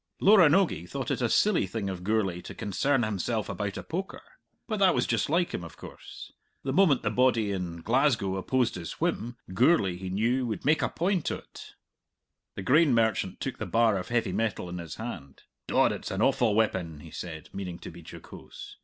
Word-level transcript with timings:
Loranogie 0.19 0.89
thought 0.89 1.11
it 1.11 1.21
a 1.21 1.29
silly 1.29 1.67
thing 1.67 1.87
of 1.87 2.03
Gourlay 2.03 2.41
to 2.41 2.55
concern 2.55 3.03
himself 3.03 3.47
about 3.49 3.77
a 3.77 3.83
poker. 3.83 4.23
But 4.67 4.77
that 4.79 4.95
was 4.95 5.05
just 5.05 5.29
like 5.29 5.53
him, 5.53 5.63
of 5.63 5.77
course. 5.77 6.33
The 6.63 6.73
moment 6.73 7.03
the 7.03 7.11
body 7.11 7.51
in 7.51 7.81
Glasgow 7.83 8.35
opposed 8.37 8.73
his 8.73 8.93
whim, 8.93 9.37
Gourlay, 9.53 9.97
he 9.97 10.09
knew, 10.09 10.47
would 10.47 10.65
make 10.65 10.81
a 10.81 10.89
point 10.89 11.29
o't. 11.29 11.75
The 12.55 12.63
grain 12.63 12.95
merchant 12.95 13.39
took 13.39 13.59
the 13.59 13.67
bar 13.67 13.95
of 13.99 14.07
heavy 14.09 14.31
metal 14.33 14.69
in 14.69 14.79
his 14.79 14.95
hand. 14.95 15.43
"Dod, 15.67 15.91
it's 15.91 16.09
an 16.09 16.23
awful 16.23 16.55
weapon," 16.55 17.01
he 17.01 17.11
said, 17.11 17.49
meaning 17.53 17.77
to 17.77 17.91
be 17.91 18.01
jocose. 18.01 18.77